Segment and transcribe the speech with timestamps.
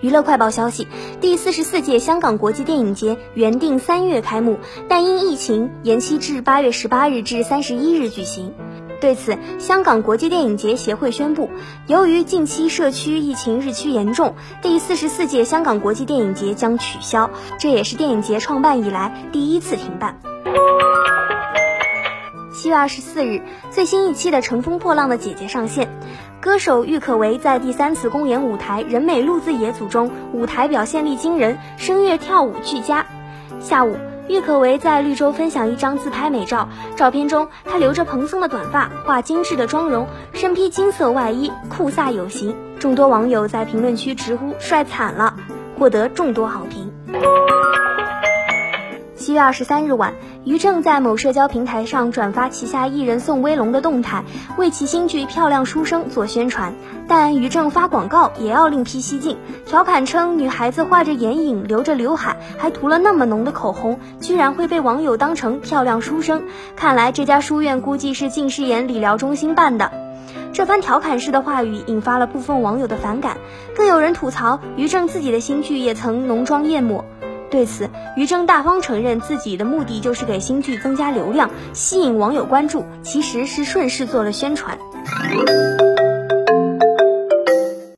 [0.00, 0.86] 娱乐快报消息：
[1.20, 8.54] 第四十四届香港国际电影节原定三月开幕，但因疫情延期至八月十八日至三十一日举行。
[9.00, 11.50] 对此，香港国际电影节协会宣布，
[11.88, 20.16] 由于近期社区疫情日趋严重，第四十四届香港国际电影节将取消，这也是电影节创办以来第一次停办。
[22.58, 23.40] 七月二十四日，
[23.70, 25.88] 最新一期的《乘风破浪的姐姐》上线。
[26.40, 33.06] 歌手郁可唯在第三次公演舞台《人美路子野组》中，舞台表现力惊人，声乐跳舞俱佳。
[33.60, 33.94] 下午，
[34.26, 42.56] 郁可唯在绿洲分享一张自拍美照，照片中她留着蓬松的短发，画精致的妆容，身披金色外衣，酷飒有型。
[42.80, 45.36] 众多网友在评论区直呼“帅惨了”，
[45.78, 46.92] 获得众多好评。
[49.28, 50.14] 七月二十三日晚，
[50.46, 54.24] 于正在某社交平台上转发旗下艺人宋威龙的动态，
[54.56, 56.72] 为其新剧《漂亮书生》做宣传。
[57.06, 66.44] 但于正发广告也要另辟蹊径，调侃称女孩子画着眼影，留着刘海，还涂了那么浓的口红，居然会被网友当成漂亮书生。
[66.74, 69.92] 看来这家书院估计是近视眼理疗中心办的。
[70.54, 73.36] 这番调侃式的话语引发了部分网友的反感，
[73.76, 77.04] 更有人吐槽于正自己的新剧也曾浓妆艳抹。
[77.50, 84.78] 对此，于正大方承认自己的目的就是给新剧增加流量，吸引网友关注，其实是顺势做了宣传。